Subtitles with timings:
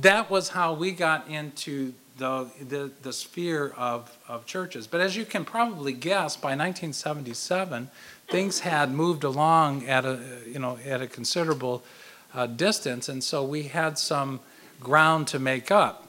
[0.00, 4.86] that was how we got into the, the, the sphere of, of churches.
[4.86, 7.90] But as you can probably guess, by 1977,
[8.28, 11.82] things had moved along at a, you know, at a considerable
[12.34, 14.40] uh, distance, and so we had some
[14.80, 16.08] ground to make up.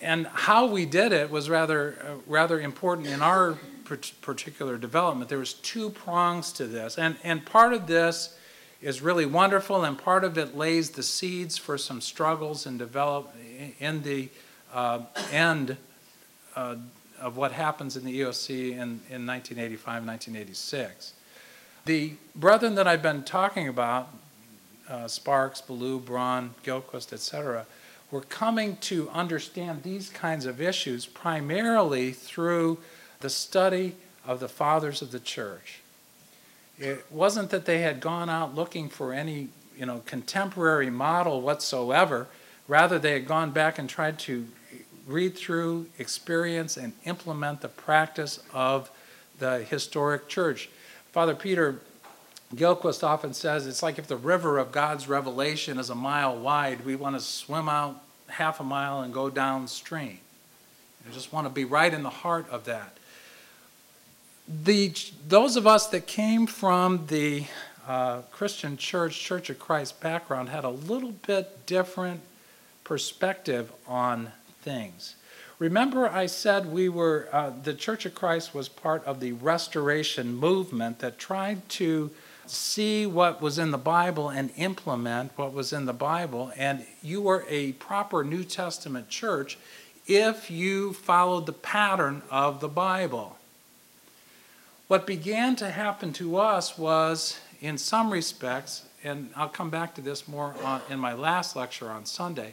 [0.00, 3.56] And how we did it was rather, uh, rather important in our
[4.20, 5.28] particular development.
[5.28, 8.36] There was two prongs to this, and, and part of this
[8.82, 13.32] is really wonderful, and part of it lays the seeds for some struggles and develop
[13.78, 14.28] in the
[14.74, 15.76] uh, end
[16.56, 16.74] uh,
[17.20, 21.14] of what happens in the EOC in, in 1985, 1986.
[21.84, 24.08] The brethren that I've been talking about,
[24.88, 27.66] uh, Sparks, Ballew, Braun, Gillquist, etc.,
[28.10, 32.78] were coming to understand these kinds of issues primarily through
[33.20, 33.94] the study
[34.26, 35.81] of the fathers of the church.
[36.82, 42.26] It wasn't that they had gone out looking for any, you know, contemporary model whatsoever.
[42.66, 44.48] Rather, they had gone back and tried to
[45.06, 48.90] read through, experience, and implement the practice of
[49.38, 50.70] the historic church.
[51.12, 51.78] Father Peter
[52.52, 56.84] Gillquist often says it's like if the river of God's revelation is a mile wide,
[56.84, 60.18] we want to swim out half a mile and go downstream.
[61.06, 62.96] We just want to be right in the heart of that
[64.48, 64.94] the,
[65.28, 67.44] those of us that came from the
[67.86, 72.20] uh, Christian church, Church of Christ background had a little bit different
[72.84, 74.32] perspective on
[74.62, 75.16] things.
[75.58, 80.34] Remember, I said we were, uh, the Church of Christ was part of the restoration
[80.34, 82.10] movement that tried to
[82.46, 86.52] see what was in the Bible and implement what was in the Bible.
[86.56, 89.56] And you were a proper New Testament church
[90.06, 93.38] if you followed the pattern of the Bible.
[94.92, 100.02] What began to happen to us was, in some respects, and I'll come back to
[100.02, 102.52] this more on, in my last lecture on Sunday,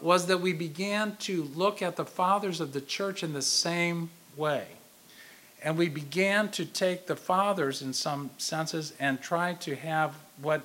[0.00, 4.08] was that we began to look at the fathers of the church in the same
[4.34, 4.64] way.
[5.62, 10.62] And we began to take the fathers in some senses and try to have what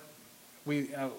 [0.66, 1.09] we, uh,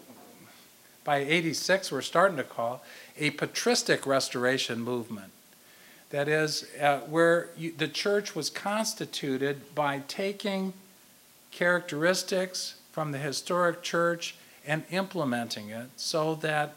[1.04, 2.82] by 86, we're starting to call
[3.18, 5.30] a patristic restoration movement.
[6.10, 10.72] That is, uh, where you, the church was constituted by taking
[11.52, 14.34] characteristics from the historic church
[14.66, 16.74] and implementing it so that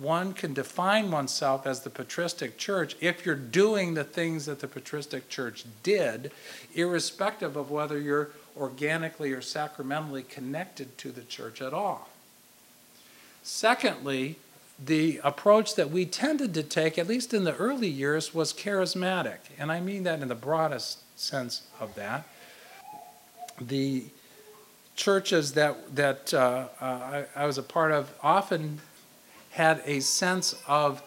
[0.00, 4.68] one can define oneself as the patristic church if you're doing the things that the
[4.68, 6.30] patristic church did,
[6.74, 12.08] irrespective of whether you're organically or sacramentally connected to the church at all.
[13.42, 14.36] Secondly,
[14.84, 19.38] the approach that we tended to take, at least in the early years, was charismatic.
[19.58, 22.26] And I mean that in the broadest sense of that.
[23.60, 24.04] The
[24.96, 28.80] churches that, that uh, uh, I, I was a part of often
[29.50, 31.02] had a sense of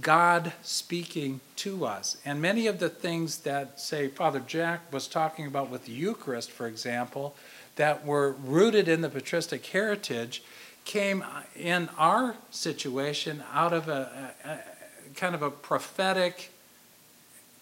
[0.00, 2.16] God speaking to us.
[2.24, 6.50] And many of the things that, say, Father Jack was talking about with the Eucharist,
[6.50, 7.36] for example,
[7.76, 10.42] that were rooted in the patristic heritage
[10.86, 11.22] came
[11.54, 14.60] in our situation out of a, a, a
[15.14, 16.50] kind of a prophetic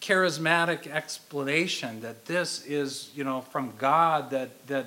[0.00, 4.86] charismatic explanation that this is you know from god that that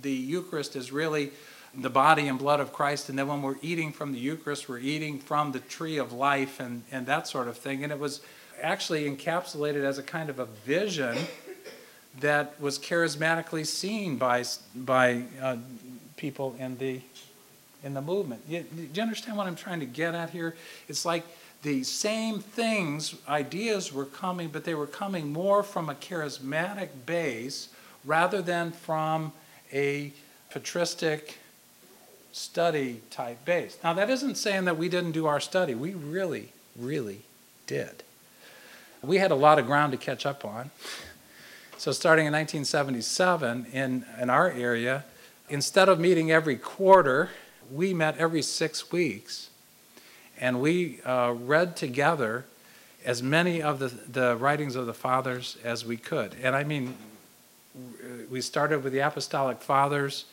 [0.00, 1.30] the eucharist is really
[1.74, 4.78] the body and blood of christ and then when we're eating from the eucharist we're
[4.78, 7.82] eating from the tree of life and and that sort of thing.
[7.82, 8.20] And it was
[8.60, 11.16] actually encapsulated as a kind of a vision
[12.20, 14.44] that was charismatically seen by
[14.74, 15.56] by uh,
[16.16, 17.00] people in the
[17.84, 18.42] in the movement.
[18.48, 20.54] You, do you understand what I'm trying to get at here?
[20.88, 21.24] It's like
[21.62, 27.68] the same things, ideas were coming, but they were coming more from a charismatic base
[28.04, 29.32] rather than from
[29.72, 30.12] a
[30.50, 31.38] patristic
[32.32, 33.78] study type base.
[33.84, 35.74] Now, that isn't saying that we didn't do our study.
[35.74, 37.22] We really, really
[37.66, 38.02] did.
[39.02, 40.70] We had a lot of ground to catch up on.
[41.76, 45.04] So, starting in 1977 in, in our area,
[45.48, 47.30] instead of meeting every quarter,
[47.70, 49.50] we met every six weeks
[50.38, 52.44] and we uh, read together
[53.04, 56.34] as many of the, the writings of the fathers as we could.
[56.42, 56.94] And I mean,
[58.30, 60.24] we started with the Apostolic Fathers.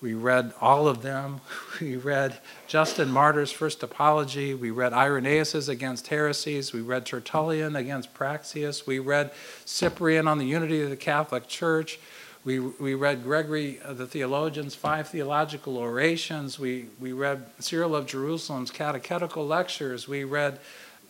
[0.00, 1.40] We read all of them.
[1.80, 2.38] We read
[2.68, 4.54] Justin Martyr's First Apology.
[4.54, 6.72] We read Irenaeus's Against Heresies.
[6.72, 8.86] We read Tertullian against Praxeas.
[8.86, 9.32] We read
[9.64, 11.98] Cyprian on the Unity of the Catholic Church.
[12.44, 16.58] We, we read Gregory uh, the theologian's five theological orations.
[16.58, 20.06] We, we read Cyril of Jerusalem's catechetical lectures.
[20.06, 20.58] We read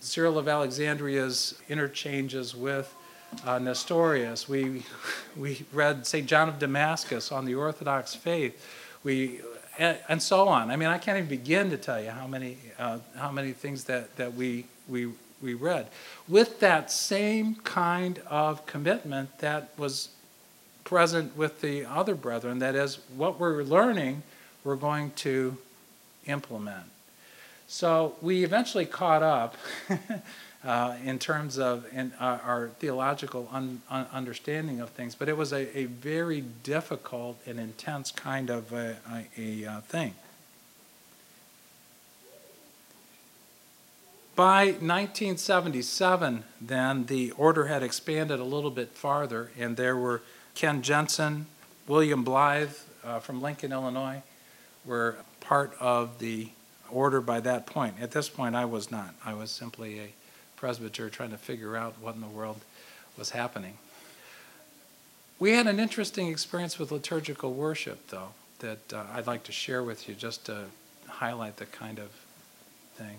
[0.01, 2.95] Cyril of Alexandria's interchanges with
[3.45, 4.49] uh, Nestorius.
[4.49, 4.85] We,
[5.37, 6.27] we read St.
[6.27, 8.65] John of Damascus on the Orthodox faith.
[9.03, 9.41] We
[9.79, 10.71] and, and so on.
[10.71, 13.85] I mean, I can't even begin to tell you how many, uh, how many things
[13.85, 15.11] that, that we, we,
[15.43, 15.89] we read.
[16.29, 20.11] With that same kind of commitment that was
[20.85, 24.23] present with the other brethren, that is, what we're learning,
[24.63, 25.57] we're going to
[26.27, 26.85] implement.
[27.67, 29.57] So we eventually caught up
[30.65, 35.37] uh, in terms of in, uh, our theological un, un, understanding of things, but it
[35.37, 38.97] was a, a very difficult and intense kind of a,
[39.37, 40.15] a, a thing.
[44.37, 50.23] By 1977, then, the order had expanded a little bit farther, and there were
[50.55, 51.47] Ken Jensen,
[51.87, 52.75] William Blythe
[53.05, 54.23] uh, from Lincoln, Illinois,
[54.85, 56.49] were part of the
[56.91, 57.97] order by that point.
[58.01, 59.15] At this point, I was not.
[59.25, 60.09] I was simply a
[60.57, 62.61] presbyter trying to figure out what in the world
[63.19, 63.79] was happening.
[65.39, 68.29] We had an interesting experience with liturgical worship, though,
[68.61, 70.67] that uh, I'd like to share with you just to
[71.09, 72.11] highlight the kind of
[72.97, 73.17] thing.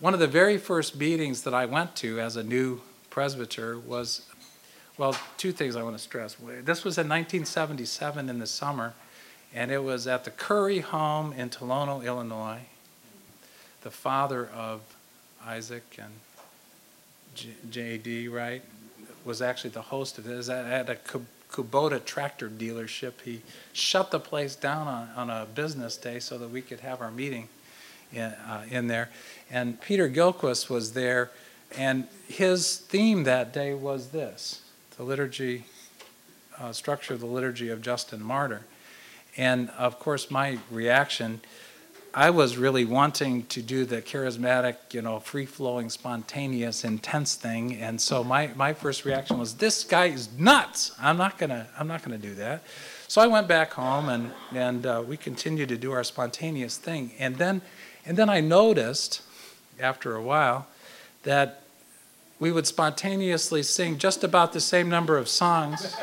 [0.00, 2.80] One of the very first meetings that I went to as a new
[3.10, 4.22] presbyter was,
[4.98, 6.34] well, two things I want to stress.
[6.34, 8.94] This was in 1977 in the summer,
[9.54, 12.60] and it was at the Curry home in Tolono, Illinois.
[13.82, 14.80] The father of
[15.44, 16.12] Isaac and
[17.70, 18.62] JD, right,
[19.24, 20.96] was actually the host of this at a
[21.50, 23.22] Kubota tractor dealership.
[23.24, 23.42] He
[23.72, 27.10] shut the place down on, on a business day so that we could have our
[27.10, 27.48] meeting
[28.12, 29.08] in, uh, in there.
[29.50, 31.30] And Peter Gillquist was there,
[31.76, 34.62] and his theme that day was this
[35.02, 35.64] the liturgy,
[36.60, 38.62] uh, structure of the liturgy of Justin Martyr.
[39.36, 41.40] And of course, my reaction
[42.14, 47.76] I was really wanting to do the charismatic, you know, free flowing, spontaneous, intense thing.
[47.76, 50.92] And so my, my first reaction was, this guy is nuts.
[51.00, 52.64] I'm not gonna, I'm not gonna do that.
[53.08, 57.12] So I went back home and, and uh, we continued to do our spontaneous thing.
[57.18, 57.62] And then,
[58.04, 59.22] and then I noticed
[59.80, 60.66] after a while
[61.22, 61.61] that
[62.42, 65.96] we would spontaneously sing just about the same number of songs.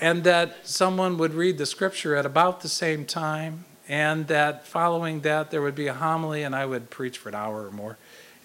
[0.00, 5.22] and that someone would read the scripture at about the same time and that following
[5.22, 7.98] that there would be a homily and I would preach for an hour or more.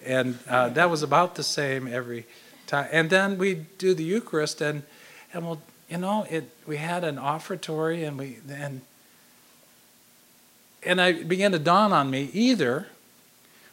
[0.04, 2.26] And uh, that was about the same every
[2.66, 2.88] time.
[2.90, 4.82] And then we'd do the Eucharist and,
[5.32, 8.80] and well, you know, it, we had an offertory and we, and,
[10.82, 12.88] and I began to dawn on me either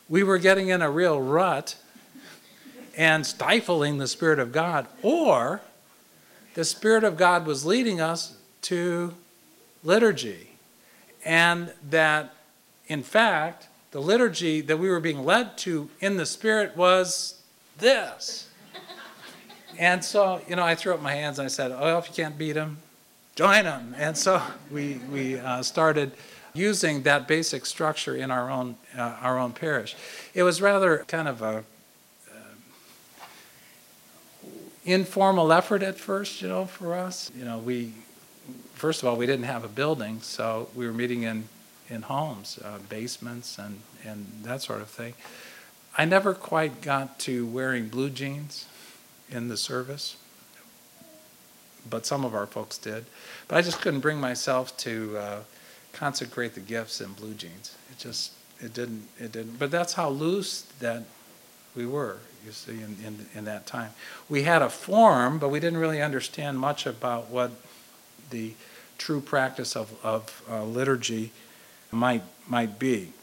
[0.07, 1.75] we were getting in a real rut
[2.97, 5.61] and stifling the Spirit of God, or
[6.55, 9.13] the Spirit of God was leading us to
[9.83, 10.47] liturgy
[11.27, 12.33] and that,
[12.87, 17.41] in fact, the liturgy that we were being led to in the Spirit was
[17.79, 18.49] this.
[19.77, 22.13] and so, you know, I threw up my hands and I said, Oh, if you
[22.13, 22.77] can't beat them,
[23.35, 23.93] join them.
[23.97, 24.41] And so
[24.71, 26.13] we, we uh, started
[26.53, 29.97] using that basic structure in our own, uh, our own parish.
[30.33, 31.61] It was rather kind of a uh,
[34.87, 37.29] informal effort at first, you know, for us.
[37.37, 37.93] You know, we
[38.77, 41.49] first of all, we didn't have a building, so we were meeting in,
[41.89, 45.13] in homes, uh, basements, and, and that sort of thing.
[45.97, 48.67] I never quite got to wearing blue jeans
[49.31, 50.15] in the service,
[51.89, 53.05] but some of our folks did.
[53.47, 55.39] But I just couldn't bring myself to uh,
[55.91, 57.75] consecrate the gifts in blue jeans.
[57.91, 59.57] It just, it didn't, it didn't.
[59.57, 61.03] But that's how loose that
[61.77, 63.91] we were, you see, in, in, in that time.
[64.27, 67.51] We had a form, but we didn't really understand much about what
[68.31, 68.53] the
[68.97, 71.31] true practice of, of uh, liturgy
[71.91, 73.13] might, might be.